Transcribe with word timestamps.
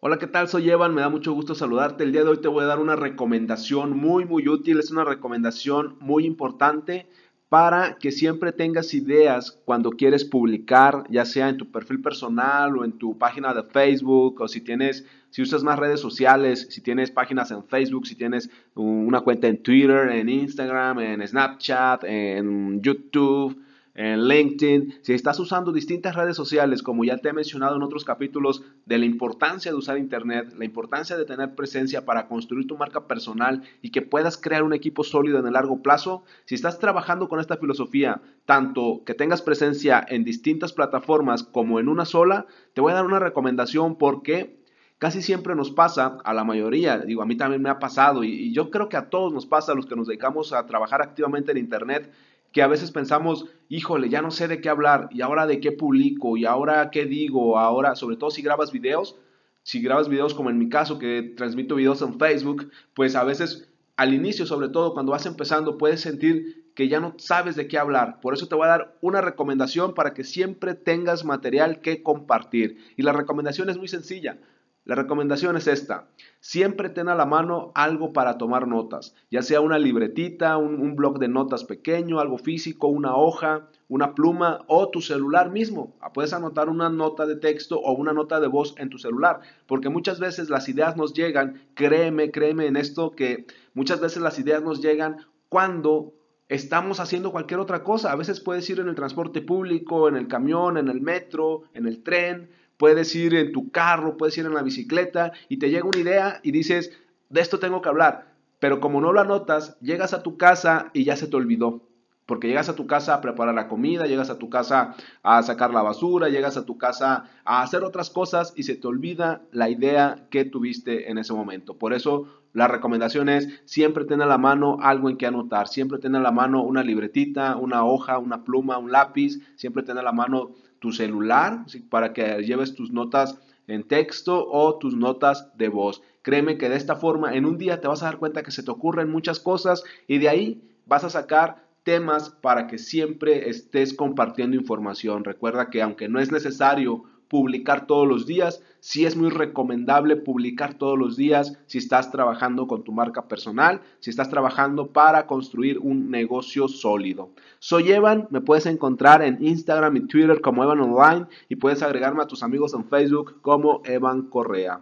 Hola, 0.00 0.18
¿qué 0.18 0.26
tal? 0.26 0.46
Soy 0.46 0.68
Evan, 0.68 0.94
me 0.94 1.00
da 1.00 1.08
mucho 1.08 1.32
gusto 1.32 1.54
saludarte. 1.54 2.04
El 2.04 2.12
día 2.12 2.22
de 2.22 2.28
hoy 2.28 2.36
te 2.36 2.48
voy 2.48 2.62
a 2.62 2.66
dar 2.66 2.80
una 2.80 2.96
recomendación 2.96 3.96
muy, 3.96 4.26
muy 4.26 4.46
útil, 4.46 4.78
es 4.78 4.90
una 4.90 5.04
recomendación 5.04 5.96
muy 6.00 6.26
importante 6.26 7.08
para 7.48 7.96
que 7.96 8.12
siempre 8.12 8.52
tengas 8.52 8.92
ideas 8.92 9.58
cuando 9.64 9.90
quieres 9.92 10.26
publicar, 10.26 11.04
ya 11.08 11.24
sea 11.24 11.48
en 11.48 11.56
tu 11.56 11.70
perfil 11.70 12.02
personal 12.02 12.76
o 12.76 12.84
en 12.84 12.92
tu 12.92 13.16
página 13.16 13.54
de 13.54 13.62
Facebook 13.62 14.38
o 14.42 14.48
si 14.48 14.60
tienes, 14.60 15.06
si 15.30 15.40
usas 15.40 15.62
más 15.62 15.78
redes 15.78 16.00
sociales, 16.00 16.66
si 16.68 16.82
tienes 16.82 17.10
páginas 17.10 17.50
en 17.50 17.64
Facebook, 17.64 18.06
si 18.06 18.16
tienes 18.16 18.50
una 18.74 19.22
cuenta 19.22 19.48
en 19.48 19.62
Twitter, 19.62 20.10
en 20.10 20.28
Instagram, 20.28 20.98
en 21.00 21.26
Snapchat, 21.26 22.04
en 22.04 22.82
YouTube 22.82 23.58
en 23.96 24.28
LinkedIn, 24.28 24.98
si 25.00 25.14
estás 25.14 25.40
usando 25.40 25.72
distintas 25.72 26.14
redes 26.14 26.36
sociales, 26.36 26.82
como 26.82 27.04
ya 27.04 27.16
te 27.16 27.30
he 27.30 27.32
mencionado 27.32 27.76
en 27.76 27.82
otros 27.82 28.04
capítulos, 28.04 28.62
de 28.84 28.98
la 28.98 29.06
importancia 29.06 29.70
de 29.72 29.76
usar 29.78 29.96
Internet, 29.96 30.52
la 30.56 30.66
importancia 30.66 31.16
de 31.16 31.24
tener 31.24 31.54
presencia 31.54 32.04
para 32.04 32.28
construir 32.28 32.66
tu 32.66 32.76
marca 32.76 33.06
personal 33.06 33.62
y 33.80 33.90
que 33.90 34.02
puedas 34.02 34.36
crear 34.36 34.62
un 34.62 34.74
equipo 34.74 35.02
sólido 35.02 35.38
en 35.38 35.46
el 35.46 35.54
largo 35.54 35.82
plazo, 35.82 36.24
si 36.44 36.54
estás 36.54 36.78
trabajando 36.78 37.28
con 37.28 37.40
esta 37.40 37.56
filosofía, 37.56 38.20
tanto 38.44 39.02
que 39.06 39.14
tengas 39.14 39.40
presencia 39.40 40.04
en 40.06 40.24
distintas 40.24 40.74
plataformas 40.74 41.42
como 41.42 41.80
en 41.80 41.88
una 41.88 42.04
sola, 42.04 42.46
te 42.74 42.82
voy 42.82 42.92
a 42.92 42.96
dar 42.96 43.06
una 43.06 43.18
recomendación 43.18 43.96
porque 43.96 44.60
casi 44.98 45.22
siempre 45.22 45.54
nos 45.54 45.70
pasa, 45.70 46.18
a 46.22 46.34
la 46.34 46.44
mayoría, 46.44 46.98
digo, 46.98 47.22
a 47.22 47.26
mí 47.26 47.36
también 47.36 47.62
me 47.62 47.70
ha 47.70 47.78
pasado 47.78 48.24
y, 48.24 48.30
y, 48.30 48.52
yo 48.52 48.70
creo 48.70 48.88
que 48.90 48.96
a 48.96 49.08
todos 49.08 49.32
nos 49.32 49.46
pasa, 49.46 49.72
a 49.72 49.74
los 49.74 49.86
que 49.86 49.96
nos 49.96 50.06
dedicamos 50.06 50.52
a 50.52 50.66
trabajar 50.66 51.02
activamente 51.02 51.52
en 51.52 51.58
Internet, 51.58 52.10
que 52.56 52.62
a 52.62 52.68
veces 52.68 52.90
pensamos, 52.90 53.44
híjole, 53.68 54.08
ya 54.08 54.22
no 54.22 54.30
sé 54.30 54.48
de 54.48 54.62
qué 54.62 54.70
hablar, 54.70 55.10
y 55.12 55.20
ahora 55.20 55.46
de 55.46 55.60
qué 55.60 55.72
publico, 55.72 56.38
y 56.38 56.46
ahora 56.46 56.88
qué 56.90 57.04
digo, 57.04 57.58
ahora, 57.58 57.96
sobre 57.96 58.16
todo 58.16 58.30
si 58.30 58.40
grabas 58.40 58.72
videos, 58.72 59.18
si 59.62 59.82
grabas 59.82 60.08
videos 60.08 60.32
como 60.32 60.48
en 60.48 60.56
mi 60.56 60.70
caso, 60.70 60.98
que 60.98 61.34
transmito 61.36 61.74
videos 61.74 62.00
en 62.00 62.18
Facebook, 62.18 62.70
pues 62.94 63.14
a 63.14 63.24
veces 63.24 63.68
al 63.98 64.14
inicio, 64.14 64.46
sobre 64.46 64.70
todo 64.70 64.94
cuando 64.94 65.12
vas 65.12 65.26
empezando, 65.26 65.76
puedes 65.76 66.00
sentir 66.00 66.72
que 66.74 66.88
ya 66.88 66.98
no 66.98 67.12
sabes 67.18 67.56
de 67.56 67.68
qué 67.68 67.76
hablar. 67.76 68.20
Por 68.22 68.32
eso 68.32 68.48
te 68.48 68.54
voy 68.54 68.64
a 68.64 68.70
dar 68.70 68.96
una 69.02 69.20
recomendación 69.20 69.92
para 69.92 70.14
que 70.14 70.24
siempre 70.24 70.72
tengas 70.72 71.26
material 71.26 71.82
que 71.82 72.02
compartir. 72.02 72.78
Y 72.96 73.02
la 73.02 73.12
recomendación 73.12 73.68
es 73.68 73.76
muy 73.76 73.88
sencilla. 73.88 74.38
La 74.86 74.94
recomendación 74.94 75.56
es 75.56 75.66
esta. 75.66 76.06
Siempre 76.38 76.88
ten 76.88 77.08
a 77.08 77.16
la 77.16 77.26
mano 77.26 77.72
algo 77.74 78.12
para 78.12 78.38
tomar 78.38 78.68
notas, 78.68 79.16
ya 79.32 79.42
sea 79.42 79.60
una 79.60 79.80
libretita, 79.80 80.56
un, 80.58 80.80
un, 80.80 80.94
blog 80.94 81.18
de 81.18 81.26
notas 81.26 81.64
pequeño, 81.64 82.20
algo 82.20 82.38
físico, 82.38 82.86
una 82.86 83.16
hoja, 83.16 83.68
una 83.88 84.14
pluma 84.14 84.64
o 84.68 84.88
tu 84.90 85.00
celular 85.00 85.50
mismo. 85.50 85.96
Ah, 86.00 86.12
puedes 86.12 86.32
anotar 86.32 86.68
una 86.68 86.88
nota 86.88 87.26
de 87.26 87.34
texto 87.34 87.80
o 87.80 87.94
una 87.94 88.12
nota 88.12 88.38
de 88.38 88.46
voz 88.46 88.74
en 88.78 88.88
tu 88.88 88.98
celular, 88.98 89.40
porque 89.66 89.88
muchas 89.88 90.20
veces 90.20 90.50
las 90.50 90.68
ideas 90.68 90.96
nos 90.96 91.14
llegan, 91.14 91.66
créeme, 91.74 92.30
créeme 92.30 92.66
en 92.66 92.76
esto, 92.76 93.10
que 93.10 93.46
muchas 93.74 94.00
veces 94.00 94.22
las 94.22 94.38
ideas 94.38 94.62
nos 94.62 94.80
llegan 94.80 95.16
cuando 95.48 96.14
estamos 96.48 97.00
haciendo 97.00 97.32
cualquier 97.32 97.58
otra 97.58 97.82
cosa. 97.82 98.12
A 98.12 98.16
veces 98.16 98.38
puedes 98.38 98.70
ir 98.70 98.78
en 98.78 98.88
el 98.88 98.94
transporte 98.94 99.40
público, 99.42 100.08
en 100.08 100.14
el 100.14 100.28
camión, 100.28 100.78
en 100.78 100.86
el 100.86 101.00
metro, 101.00 101.62
en 101.74 101.86
el 101.86 102.04
tren, 102.04 102.50
puedes 102.76 103.14
ir 103.14 103.34
en 103.34 103.52
tu 103.52 103.70
carro, 103.70 104.16
puedes 104.16 104.36
ir 104.38 104.46
en 104.46 104.54
la 104.54 104.62
bicicleta 104.62 105.32
y 105.48 105.58
te 105.58 105.70
llega 105.70 105.88
una 105.88 105.98
idea 105.98 106.40
y 106.42 106.50
dices, 106.50 106.92
de 107.28 107.40
esto 107.40 107.58
tengo 107.58 107.82
que 107.82 107.88
hablar. 107.88 108.34
Pero 108.58 108.80
como 108.80 109.00
no 109.00 109.12
lo 109.12 109.20
anotas, 109.20 109.78
llegas 109.80 110.14
a 110.14 110.22
tu 110.22 110.36
casa 110.36 110.90
y 110.92 111.04
ya 111.04 111.16
se 111.16 111.26
te 111.26 111.36
olvidó. 111.36 111.82
Porque 112.24 112.48
llegas 112.48 112.68
a 112.68 112.74
tu 112.74 112.88
casa 112.88 113.14
a 113.14 113.20
preparar 113.20 113.54
la 113.54 113.68
comida, 113.68 114.06
llegas 114.06 114.30
a 114.30 114.38
tu 114.38 114.50
casa 114.50 114.96
a 115.22 115.42
sacar 115.44 115.72
la 115.72 115.82
basura, 115.82 116.28
llegas 116.28 116.56
a 116.56 116.66
tu 116.66 116.76
casa 116.76 117.30
a 117.44 117.62
hacer 117.62 117.84
otras 117.84 118.10
cosas 118.10 118.52
y 118.56 118.64
se 118.64 118.74
te 118.74 118.88
olvida 118.88 119.42
la 119.52 119.70
idea 119.70 120.26
que 120.30 120.44
tuviste 120.44 121.08
en 121.08 121.18
ese 121.18 121.32
momento. 121.34 121.78
Por 121.78 121.92
eso 121.92 122.26
la 122.56 122.68
recomendación 122.68 123.28
es 123.28 123.60
siempre 123.66 124.06
tener 124.06 124.22
a 124.22 124.30
la 124.30 124.38
mano 124.38 124.78
algo 124.80 125.10
en 125.10 125.18
que 125.18 125.26
anotar, 125.26 125.68
siempre 125.68 125.98
tener 125.98 126.22
a 126.22 126.24
la 126.24 126.30
mano 126.30 126.62
una 126.62 126.82
libretita, 126.82 127.54
una 127.54 127.84
hoja, 127.84 128.16
una 128.18 128.44
pluma, 128.44 128.78
un 128.78 128.90
lápiz, 128.90 129.38
siempre 129.56 129.82
tener 129.82 130.00
a 130.00 130.04
la 130.04 130.12
mano 130.12 130.52
tu 130.78 130.90
celular 130.90 131.66
para 131.90 132.14
que 132.14 132.42
lleves 132.44 132.74
tus 132.74 132.90
notas 132.90 133.38
en 133.66 133.82
texto 133.82 134.48
o 134.50 134.78
tus 134.78 134.96
notas 134.96 135.54
de 135.58 135.68
voz. 135.68 136.00
Créeme 136.22 136.56
que 136.56 136.70
de 136.70 136.76
esta 136.76 136.96
forma 136.96 137.34
en 137.34 137.44
un 137.44 137.58
día 137.58 137.82
te 137.82 137.88
vas 137.88 138.02
a 138.02 138.06
dar 138.06 138.16
cuenta 138.16 138.42
que 138.42 138.50
se 138.50 138.62
te 138.62 138.70
ocurren 138.70 139.10
muchas 139.10 139.38
cosas 139.38 139.84
y 140.08 140.16
de 140.16 140.30
ahí 140.30 140.62
vas 140.86 141.04
a 141.04 141.10
sacar 141.10 141.66
temas 141.82 142.30
para 142.30 142.68
que 142.68 142.78
siempre 142.78 143.50
estés 143.50 143.92
compartiendo 143.92 144.56
información. 144.56 145.24
Recuerda 145.24 145.68
que 145.68 145.82
aunque 145.82 146.08
no 146.08 146.20
es 146.20 146.32
necesario 146.32 147.04
publicar 147.28 147.86
todos 147.86 148.06
los 148.06 148.26
días. 148.26 148.62
Sí 148.80 149.04
es 149.04 149.16
muy 149.16 149.30
recomendable 149.30 150.16
publicar 150.16 150.74
todos 150.74 150.98
los 150.98 151.16
días 151.16 151.58
si 151.66 151.78
estás 151.78 152.10
trabajando 152.10 152.66
con 152.66 152.84
tu 152.84 152.92
marca 152.92 153.28
personal, 153.28 153.80
si 154.00 154.10
estás 154.10 154.30
trabajando 154.30 154.88
para 154.88 155.26
construir 155.26 155.78
un 155.78 156.10
negocio 156.10 156.68
sólido. 156.68 157.30
Soy 157.58 157.90
Evan, 157.92 158.28
me 158.30 158.40
puedes 158.40 158.66
encontrar 158.66 159.22
en 159.22 159.44
Instagram 159.44 159.96
y 159.96 160.06
Twitter 160.06 160.40
como 160.40 160.62
Evan 160.62 160.80
Online 160.80 161.26
y 161.48 161.56
puedes 161.56 161.82
agregarme 161.82 162.22
a 162.22 162.26
tus 162.26 162.42
amigos 162.42 162.74
en 162.74 162.84
Facebook 162.84 163.40
como 163.42 163.82
Evan 163.84 164.22
Correa. 164.28 164.80